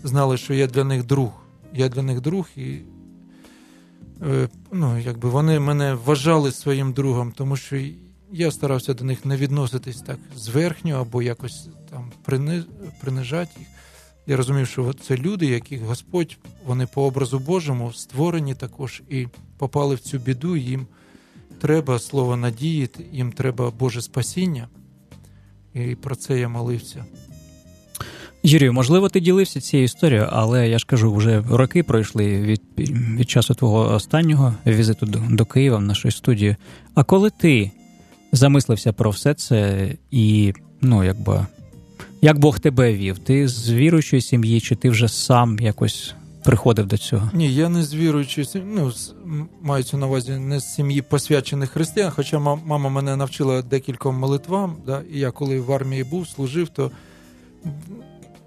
[0.04, 1.30] знали, що я для них друг.
[1.74, 2.78] Я для них друг, і
[4.22, 7.76] е, ну, якби вони мене вважали своїм другом, тому що
[8.33, 12.12] я старався до них не відноситись так зверхньо або якось там
[13.00, 13.68] принижати їх.
[14.26, 19.26] Я розумів, що це люди, яких Господь, вони по образу Божому створені також і
[19.59, 20.56] попали в цю біду.
[20.56, 20.87] Їм
[21.61, 24.68] треба слово надії, їм треба Боже спасіння.
[25.74, 27.04] І про це я молився.
[28.42, 32.62] Юрію, можливо, ти ділився цією історією, але я ж кажу, вже роки пройшли від
[33.18, 36.56] від часу твого останнього візиту до, до Києва в нашу студію.
[36.94, 37.70] А коли ти
[38.33, 41.46] замислився про все це і, ну, якби
[42.20, 43.18] як Бог тебе вів?
[43.18, 47.30] Ти з віруючої сім'ї, чи ти вже сам якось приходив до цього?
[47.35, 48.92] Ні, я не з віруючої сім'ї, ну,
[49.62, 52.12] мається на увазі не з сім'ї посвячених християн.
[52.16, 54.76] Хоча мама мене навчила декільком молитвам.
[54.87, 56.90] Да, І я коли в армії був, служив, то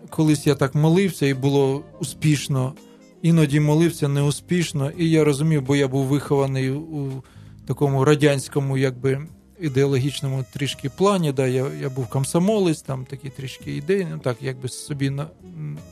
[0.09, 2.73] колись я так молився і було успішно.
[3.21, 7.23] Іноді молився неуспішно, і я розумів, бо я був вихований у
[7.67, 9.27] такому радянському якби
[9.63, 11.31] ідеологічному трішки плані.
[11.31, 15.27] Да, Я я був комсомолець, там такі трішки ідеї, ну так, якби собі на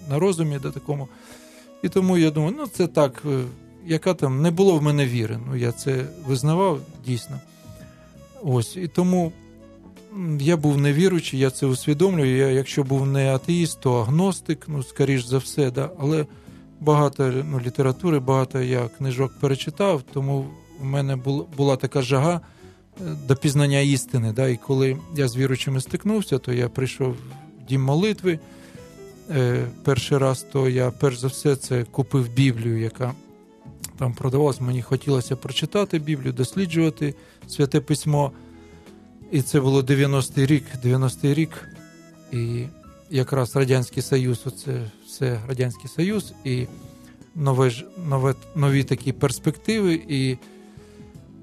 [0.09, 1.07] на розумі до такому.
[1.83, 3.43] І тому я думаю, ну це так, е,
[3.85, 5.39] яка там не було в мене віри.
[5.47, 7.39] Ну, я це визнавав дійсно.
[8.43, 9.31] Ось, І тому
[10.39, 12.37] я був невіруючий, я це усвідомлюю.
[12.37, 16.25] Я, Якщо був не атеїст, то агностик, ну, скоріш за все, да, але
[16.79, 20.45] багато ну, літератури, багато я книжок перечитав, тому
[20.81, 21.15] в мене
[21.57, 22.41] була така жага
[22.99, 24.33] до пізнання істини.
[24.33, 28.39] Да, І коли я з віруючими стикнувся, то я прийшов в дім молитви.
[29.29, 33.13] Е, перший раз, то я перш за все це купив Біблію, яка
[33.97, 34.61] там продавалась.
[34.61, 37.15] Мені хотілося прочитати Біблію, досліджувати
[37.47, 38.31] святе письмо.
[39.31, 41.67] І це було 90-й рік, 90-й рік.
[42.31, 42.65] І
[43.09, 46.67] якраз Радянський Союз, оце все Радянський Союз, і
[47.35, 47.71] нове,
[48.07, 50.01] нове, нові такі перспективи.
[50.07, 50.37] І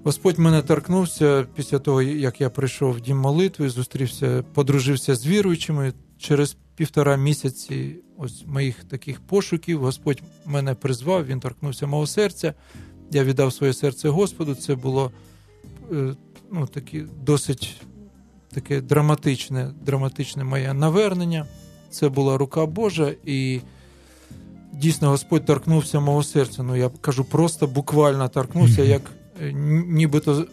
[0.09, 5.92] Господь мене торкнувся після того, як я прийшов в дім молитви, зустрівся, подружився з віруючими.
[6.18, 12.55] Через півтора місяці ось моїх таких пошуків Господь мене призвав, він торкнувся мого серця.
[13.11, 14.55] Я віддав своє серце Господу.
[14.55, 15.11] Це було
[15.92, 16.14] е,
[16.53, 17.77] ну, такі, досить
[18.53, 21.47] таке драматичне, драматичне моє навернення.
[21.90, 23.61] Це була рука Божа, і
[24.73, 26.62] дійсно Господь торкнувся мого серця.
[26.62, 29.03] Ну, я кажу, просто буквально торкнувся, як
[29.88, 30.46] нібито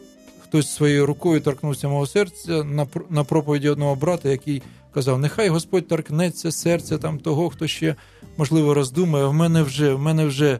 [0.43, 2.63] хтось своєю рукою торкнувся мого серця
[3.09, 4.61] на проповіді одного брата, який
[4.93, 7.95] казав: Нехай Господь торкнеться серця там того, хто ще
[8.37, 9.25] можливо роздумає.
[9.25, 10.59] В мене вже в мене вже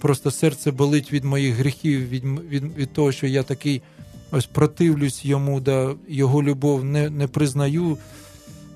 [0.00, 3.82] просто серце болить від моїх гріхів, від від, від того, що я такий
[4.30, 7.98] ось противлюсь йому, да, його любов не не признаю.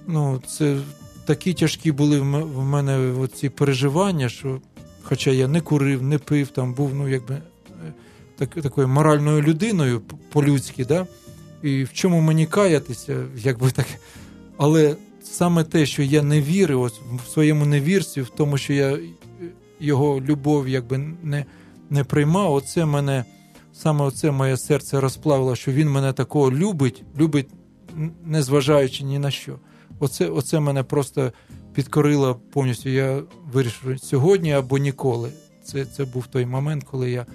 [0.06, 0.78] Ну, Це
[1.24, 4.60] такі тяжкі були в мене ці переживання, що,
[5.02, 7.38] хоча я не курив, не пив, там був ну, якби,
[8.38, 11.06] так, такою моральною людиною по-людськи, да?
[11.62, 13.86] і в чому мені каятися, якби так.
[14.56, 18.98] Але саме те, що я не вірив ось в своєму невірстві, в тому, що я
[19.80, 21.44] його любов якби не
[21.90, 23.24] не приймав, оце мене
[23.72, 27.48] саме оце моє серце розплавило, що він мене такого любить, любить,
[28.24, 29.58] незважаючи ні на що.
[29.98, 31.32] Оце оце мене просто
[31.74, 32.88] підкорило повністю.
[32.88, 33.22] Я
[33.52, 35.30] вирішив сьогодні або ніколи.
[35.64, 37.26] Це це був той момент, коли я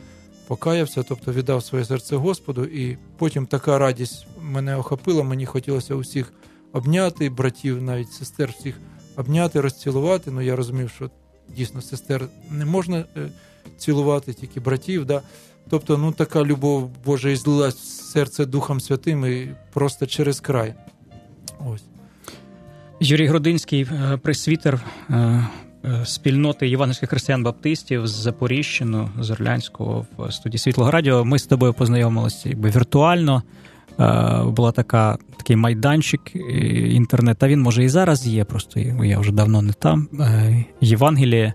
[0.48, 5.24] покаявся, тобто віддав своє серце Господу, і потім така радість мене охопила.
[5.24, 6.34] Мені хотілося усіх
[6.74, 8.80] обняти, братів, навіть сестер, всіх
[9.16, 10.32] обняти, розцілувати.
[10.32, 11.10] Ну я розумів, що
[11.50, 13.30] дійсно сестер не можна е,
[13.78, 15.06] цілувати, тільки братів.
[15.06, 15.22] Да?
[15.70, 20.76] Тобто, ну така любов Божа і злилась в серце Духом Святим і просто через край.
[21.60, 21.84] Ось.
[23.00, 25.48] Юрій Грудинський, е, пресвітер е,
[26.06, 31.26] спільноти євангельських християн-баптистів з Запоріжчину, з Орлянського в студії Світлого Радіо.
[31.26, 33.44] Ми з тобою познайомилися якби віртуально.
[34.46, 36.22] Була така такий майданчик
[36.90, 40.08] інтернет, а він може і зараз є, просто я вже давно не там.
[40.82, 41.54] Євангеліє.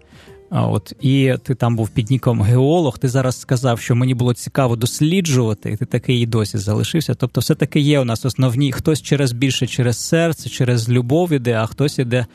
[0.51, 2.99] От і ти там був під ніком геолог.
[2.99, 7.15] Ти зараз сказав, що мені було цікаво досліджувати, і ти такий і досі залишився.
[7.15, 11.55] Тобто, все таки є у нас основні хтось через більше через серце, через любов іде,
[11.55, 12.27] а хтось іде.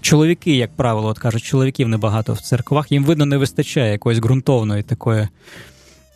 [0.00, 2.92] Чоловіки, як правило, от кажуть, чоловіків небагато в церквах.
[2.92, 5.28] Їм видно не вистачає якоїсь ґрунтовної такої,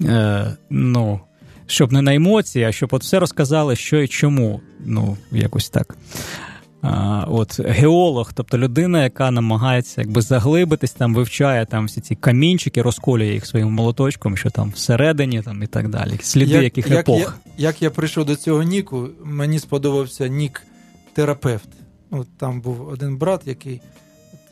[0.00, 1.20] е, ну,
[1.66, 4.60] щоб не на емоції, а щоб от все розказали, що і чому.
[4.84, 5.96] Ну, якось так.
[7.28, 13.32] От геолог, тобто людина, яка намагається якби заглибитись, там вивчає там всі ці камінчики, розколює
[13.32, 16.18] їх своїм молоточком, що там всередині, там і так далі.
[16.22, 17.18] Сліди як, яких як епох.
[17.18, 17.32] Я,
[17.68, 20.62] як я прийшов до цього Ніку, мені сподобався нік
[21.14, 21.68] терапевт.
[22.10, 23.80] Ну, Там був один брат, який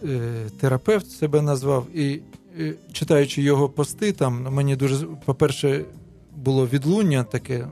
[0.05, 2.21] е, терапевт себе назвав, і
[2.61, 5.85] е, читаючи його пости, там мені дуже, по-перше,
[6.37, 7.67] було відлуння таке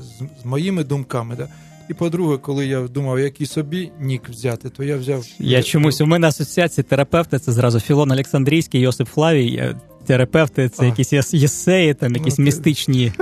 [0.00, 1.36] з, з моїми думками.
[1.36, 1.48] Да?
[1.88, 5.24] І по-друге, коли я думав, який собі нік взяти, то я взяв.
[5.38, 9.74] Я чомусь у мене асоціації терапевти це зразу Філон Олександрійський, Йосип Флавій.
[10.06, 10.86] Терапевти це а.
[10.86, 13.12] якісь єсеї, там якісь ну, містичні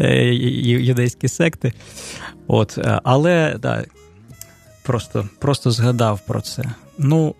[0.00, 1.72] е, юдейські секти.
[2.46, 3.84] От, е, Але да,
[4.82, 6.64] просто просто згадав про це.
[6.98, 7.34] Ну,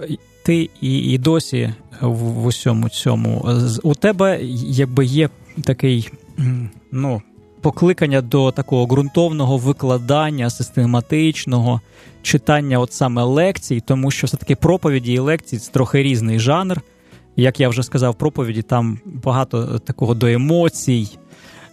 [0.44, 3.48] ти і і досі в, усьому цьому.
[3.82, 5.28] У тебе якби є
[5.64, 6.10] такий,
[6.92, 7.22] ну
[7.60, 11.80] покликання до такого ґрунтовного викладання, систематичного
[12.22, 16.80] читання, от саме лекцій, тому що все-таки проповіді і лекції це трохи різний жанр.
[17.36, 21.18] Як я вже сказав, проповіді там багато такого до емоцій.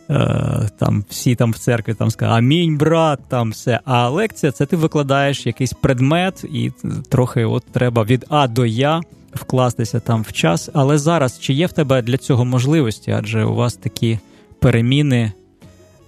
[0.09, 3.79] Е, там всі там в церкві там скажуть амінь, брат, там все.
[3.85, 6.71] А лекція це ти викладаєш якийсь предмет, і
[7.09, 9.01] трохи от треба від А до Я
[9.33, 10.69] вкластися там в час.
[10.73, 13.11] Але зараз чи є в тебе для цього можливості?
[13.11, 14.19] Адже у вас такі
[14.59, 15.31] переміни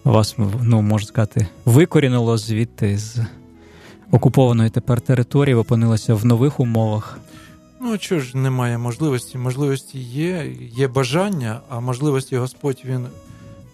[0.03, 3.19] вас, ну можна сказати, викорінило звідти з
[4.11, 7.19] окупованої тепер території, опинилося в нових умовах.
[7.81, 9.37] Ну, чого ж немає можливості?
[9.37, 13.05] Можливості є, є бажання, а можливості Господь він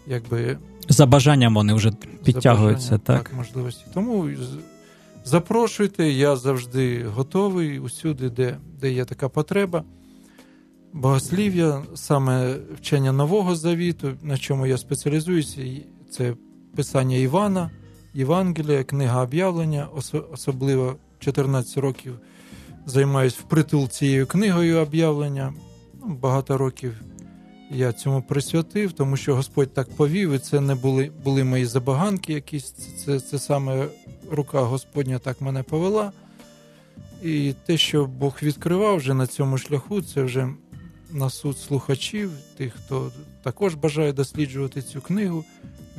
[0.08, 0.58] якби.
[0.89, 1.91] За бажанням вони вже
[2.24, 3.24] підтягуються, так?
[3.24, 3.86] Так, можливості.
[3.93, 4.30] Тому
[5.26, 9.84] запрошуйте, я завжди готовий усюди, де, де є така потреба.
[10.93, 15.62] Богослів'я, саме вчення Нового Завіту, на чому я спеціалізуюся,
[16.12, 16.34] це
[16.76, 17.72] писання Івана,
[18.13, 19.88] Євангелія, книга об'явлення,
[20.32, 22.20] особливо 14 років
[22.86, 25.54] займаюся впритул цією книгою об'явлення.
[26.02, 27.02] Ну, багато років
[27.71, 32.34] я цьому присвятив, тому що Господь так повів, і це не були були мої забаганки
[32.34, 32.71] якісь.
[33.06, 33.88] Це, це саме
[34.32, 36.12] рука Господня так мене повела.
[37.23, 40.49] І те, що Бог відкривав вже на цьому шляху, це вже
[41.12, 43.12] на суд слухачів, тих, хто
[43.43, 45.45] також бажає досліджувати цю книгу,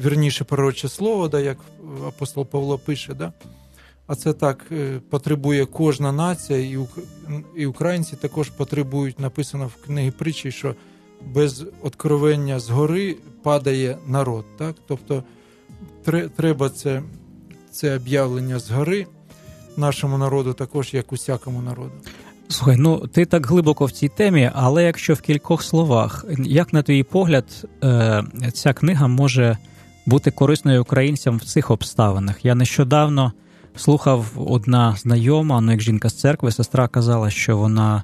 [0.04, 1.58] вірніше пророче слово, да, як
[2.06, 3.14] апостол Павло пише.
[3.14, 3.32] Да?
[4.06, 6.78] А це так е, потребує кожна нація,
[7.56, 10.74] і українці також потребують, написано в книгі притчі, що
[11.26, 14.44] без откровення згори падає народ.
[14.58, 14.74] Так?
[14.86, 15.22] Тобто
[16.36, 17.02] треба це,
[17.70, 19.06] це об'явлення згори
[19.76, 21.92] нашому народу, також як усякому народу.
[22.48, 26.82] Слухай, ну ти так глибоко в цій темі, але якщо в кількох словах, як на
[26.82, 27.44] твій погляд,
[27.84, 29.58] е, ця книга може
[30.06, 32.44] бути корисною українцям в цих обставинах?
[32.44, 33.32] Я нещодавно
[33.76, 38.02] слухав одна знайома, ну як жінка з церкви, сестра казала, що вона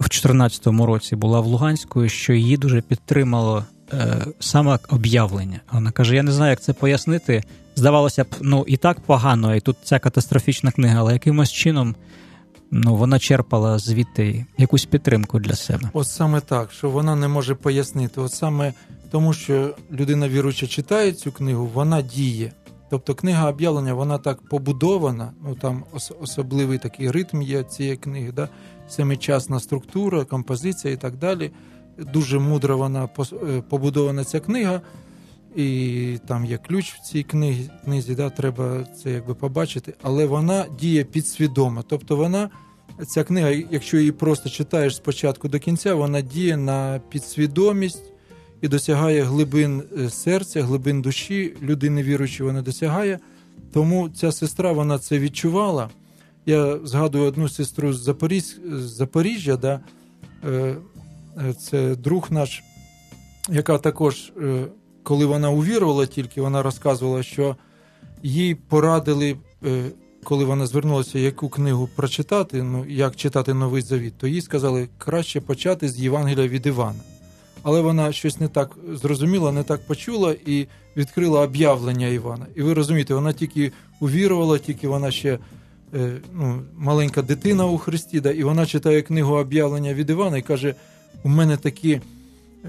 [0.00, 5.60] в 2014 році була в Луганську, що її дуже підтримало е, саме об'явлення.
[5.72, 7.42] Вона каже: Я не знаю, як це пояснити.
[7.76, 11.94] Здавалося б, ну і так погано, і тут ця катастрофічна книга, але якимось чином
[12.70, 15.90] ну, вона черпала звідти якусь підтримку для себе.
[15.92, 18.20] От саме так, що вона не може пояснити.
[18.20, 18.72] От саме
[19.10, 22.52] тому, що людина віруюча читає цю книгу, вона діє.
[22.90, 25.84] Тобто книга об'явлення, вона так побудована, ну там
[26.20, 28.48] особливий такий ритм є цієї книги, да?
[28.88, 31.50] Семичасна структура, композиція і так далі.
[31.98, 34.80] Дуже мудро вона е, побудована ця книга,
[35.56, 38.30] і там є ключ в цій книзі, книзі да?
[38.30, 41.84] треба це якби побачити, але вона діє підсвідомо.
[41.88, 42.50] Тобто вона,
[43.06, 48.12] ця книга, якщо її просто читаєш спочатку до кінця, вона діє на підсвідомість
[48.60, 53.18] і досягає глибин е, серця, глибин душі, людини віруючої вона досягає.
[53.72, 55.90] Тому ця сестра вона це відчувала.
[56.46, 58.44] Я згадую одну сестру з Запоріж...
[58.72, 59.80] Запоріжжя, да?
[60.44, 60.76] Е,
[61.48, 62.62] е, це друг наш,
[63.50, 64.32] яка також,
[65.02, 67.56] коли вона увірувала, тільки вона розказувала, що
[68.22, 69.36] їй порадили,
[70.24, 75.40] коли вона звернулася, яку книгу прочитати, ну як читати новий завіт, то їй сказали краще
[75.40, 77.00] почати з Євангелія від Івана
[77.64, 82.46] але вона щось не так зрозуміла, не так почула і відкрила об'явлення Івана.
[82.54, 85.38] І ви розумієте, вона тільки увірувала, тільки вона ще е,
[86.32, 90.74] ну, маленька дитина у Христі, да, і вона читає книгу об'явлення від Івана і каже:
[91.24, 92.00] у мене такі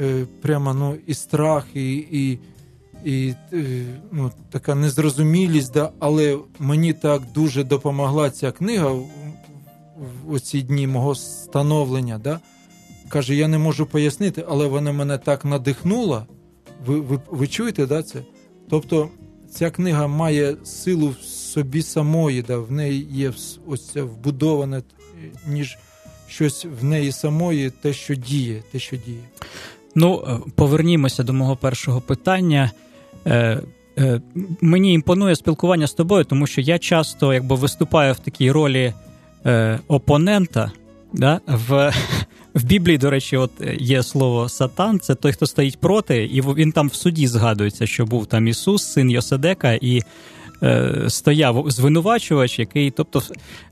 [0.01, 2.39] е, прямо ну, і страх, і і,
[3.06, 9.06] і е, ну, така незрозумілість, да, але мені так дуже допомогла ця книга в,
[10.32, 12.17] оці дні мого становлення.
[12.17, 12.39] Да,
[13.10, 16.25] Каже, я не можу пояснити, але вона мене так надихнула.
[16.86, 18.19] Ви ви, ви чуєте да, це?
[18.69, 19.10] Тобто
[19.51, 21.15] ця книга має силу
[21.55, 23.31] собі самої, да, в неї є
[23.67, 24.81] ось це вбудоване,
[25.47, 25.77] ніж
[26.27, 29.23] щось в неї самої, те, що діє, те, що діє.
[29.95, 32.71] Ну, е, повернімося до мого першого питання.
[33.25, 33.61] Е,
[33.97, 34.21] е,
[34.61, 38.93] Мені імпонує спілкування з тобою, тому що я часто якби виступаю в такій ролі
[39.45, 40.71] е, опонента
[41.13, 41.93] да, в
[42.53, 46.41] в Біблії, до речі, от е, є слово Сатан, це той, хто стоїть проти, і
[46.41, 50.03] він там в суді згадується, що був там Ісус, син Йоседека, і е,
[51.08, 53.21] стояв звинувачувач, який, тобто,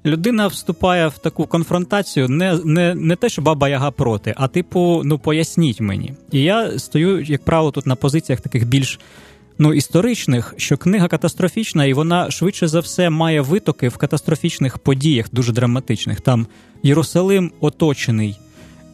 [0.05, 5.01] людина вступає в таку конфронтацію, не не, не те, що баба яга проти, а типу,
[5.05, 6.13] ну поясніть мені.
[6.31, 8.99] І я стою, як правило, тут на позиціях таких більш.
[9.57, 15.25] Ну, історичних, що книга катастрофічна, і вона швидше за все має витоки в катастрофічних подіях,
[15.31, 16.21] дуже драматичних.
[16.21, 16.47] Там
[16.83, 18.37] Єрусалим оточений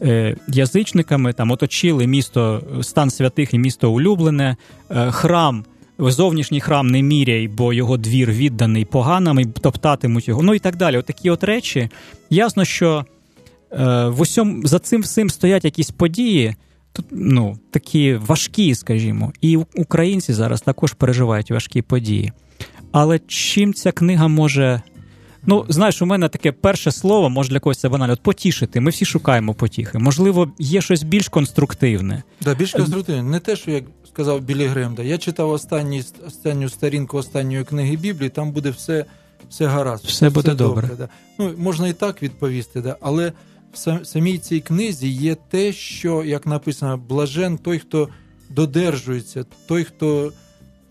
[0.02, 4.56] Е, язичниками, там оточили місто, стан святих і місто улюблене,
[4.90, 5.64] е, храм.
[6.00, 10.42] Зовнішній храм не міряй, бо його двір відданий поганим, і топтатимуть його.
[10.42, 10.98] Ну і так далі.
[10.98, 11.88] Отакі от речі.
[12.30, 13.04] Ясно, що
[13.72, 16.54] е, в усьому за цим всім стоять якісь події,
[16.92, 19.32] тут, ну, такі важкі, скажімо.
[19.40, 22.32] І українці зараз також переживають важкі події.
[22.92, 24.82] Але чим ця книга може
[25.46, 28.80] Ну, знаєш, у мене таке перше слово, може для когось це банально, от потішити.
[28.80, 29.98] Ми всі шукаємо потіхи.
[29.98, 32.22] Можливо, є щось більш конструктивне.
[32.40, 33.22] Да, більш конструктивне.
[33.22, 37.96] Не те, що як сказав Білі Грем, да, я читав останні, останню сторінку останньої книги
[37.96, 39.04] Біблії, там буде все
[39.50, 40.04] все гаразд.
[40.04, 40.88] Все, все буде добре.
[40.88, 41.08] добре да.
[41.38, 43.32] Ну, Можна і так відповісти, да, але
[43.72, 48.08] в самій цій книзі є те, що, як написано, блажен той, хто
[48.48, 50.32] додержується, той, хто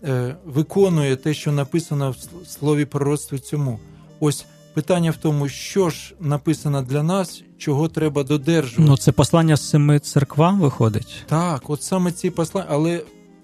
[0.04, 3.80] е, виконує те, що написано в слові пророцтва цьому.
[4.20, 4.46] Ось
[4.80, 8.90] питання в тому, що ж написано для нас, чого треба додержувати.
[8.90, 11.24] Ну, це послання з семи церквам виходить.
[11.26, 13.02] Так, от саме ці послання, але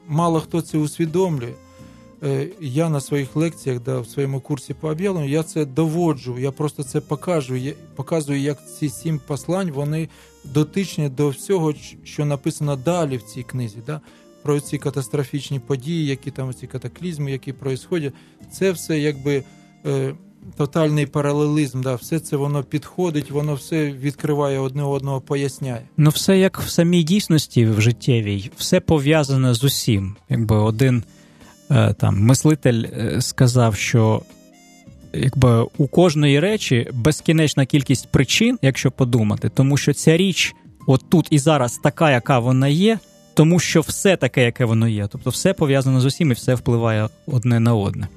[0.09, 1.53] мало хто це усвідомлює.
[2.23, 6.51] Е, я на своїх лекціях, да, в своєму курсі по об'явленню, я це доводжу, я
[6.53, 7.57] просто це покажу.
[7.57, 10.09] Я показую, як ці сім послань вони
[10.45, 11.75] дотичні до всього,
[12.05, 13.79] що написано далі в цій книзі.
[13.87, 14.01] Да?
[14.43, 18.13] Про ці катастрофічні події, які там ці катаклізми, які проїсходять.
[18.53, 19.45] Це все якби
[19.87, 20.15] е,
[20.57, 21.83] тотальний паралелізм.
[21.83, 21.95] Да?
[21.95, 25.83] Все це воно підходить, воно все відкриває одне одного, поясняє.
[25.97, 30.17] Ну, все як в самій дійсності в життєвій, все пов'язане з усім.
[30.29, 31.03] Якби один.
[31.71, 34.23] Е, там мислитель е, сказав, що
[35.13, 40.55] якби у кожної речі безкінечна кількість причин, якщо подумати, тому що ця річ
[40.87, 42.99] от тут і зараз така, яка вона є,
[43.35, 45.09] тому що все таке, яке воно є.
[45.13, 48.09] Тобто все пов'язано з усім і все впливає одне на одне.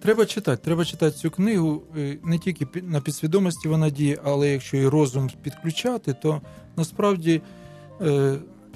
[0.00, 4.76] Треба читати, треба читати цю книгу е, не тільки на підсвідомості вона діє, але якщо
[4.76, 6.40] і розум підключати, то
[6.76, 7.42] насправді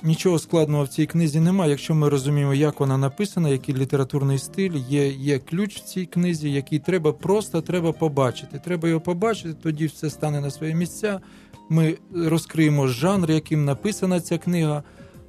[0.02, 4.76] нічого складного в цій книзі немає, якщо ми розуміємо, як вона написана, який літературний стиль,
[4.88, 8.60] є є ключ в цій книзі, який треба просто треба побачити.
[8.64, 11.20] Треба його побачити, тоді все стане на свої місця.
[11.68, 14.82] Ми розкриємо жанр, яким написана ця книга.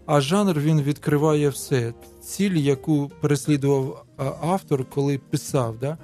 [0.05, 1.93] А жанр він відкриває все.
[2.21, 4.05] Ціль, яку переслідував
[4.41, 5.77] автор, коли писав.
[5.79, 5.97] Да?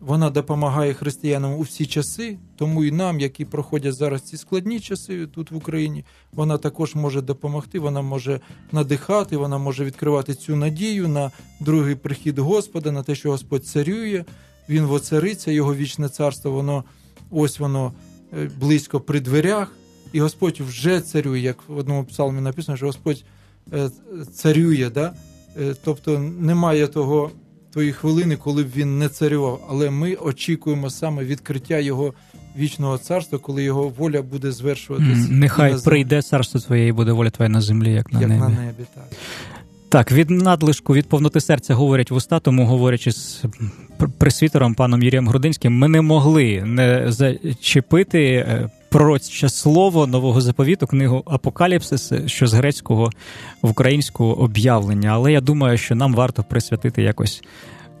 [0.00, 5.26] Вона допомагає християнам у всі часи, тому і нам, які проходять зараз ці складні часи
[5.26, 8.40] тут в Україні, вона також може допомогти, вона може
[8.72, 14.24] надихати, вона може відкривати цю надію на другий прихід Господа, на те, що Господь царює,
[14.68, 16.84] Він воцариться, його вічне царство, воно
[17.30, 17.92] ось воно
[18.38, 19.72] е, близько при дверях,
[20.12, 23.24] і Господь вже царює, як в одному псалмі написано, що Господь
[23.72, 23.90] е,
[24.32, 24.90] царює.
[24.94, 25.14] Да?
[25.60, 27.30] Е, тобто немає того
[27.74, 29.66] тої хвилини, коли б він не царював.
[29.70, 32.14] Але ми очікуємо саме відкриття його
[32.56, 35.26] вічного царства, коли його воля буде звершуватися.
[35.30, 38.40] Нехай прийде царство твоє і буде воля твоя на землі, як на як небі.
[38.40, 38.84] на небі.
[38.94, 39.04] Так.
[39.88, 43.44] Так, від надлишку, від повноти серця говорять вуста, тому говорячи з
[44.18, 48.46] пресвітером паном Юрієм Грудинським, ми не могли не зачепити
[48.90, 53.10] е, пророцьке слово нового заповіту, книгу Апокаліпсис, що з грецького
[53.62, 55.10] в українську об'явлення.
[55.10, 57.42] Але я думаю, що нам варто присвятити якось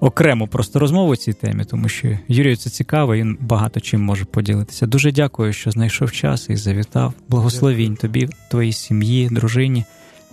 [0.00, 4.86] окрему просто розмову цій темі, тому що Юрію це цікаво, він багато чим може поділитися.
[4.86, 7.12] Дуже дякую, що знайшов час і завітав.
[7.28, 9.84] Благословінь тобі, твоїй сім'ї, дружині,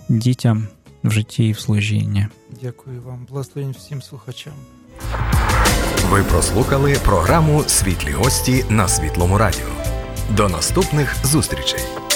[0.08, 0.68] дітям
[1.04, 2.26] в житті і в служінні.
[2.62, 4.52] Дякую вам, благословень всім слухачам.
[6.10, 9.87] Ви прослухали програму Світлі гості на Світлому Радіо.
[10.28, 12.07] До наступних зустрічей.